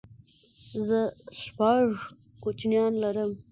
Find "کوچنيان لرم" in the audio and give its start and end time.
2.43-3.31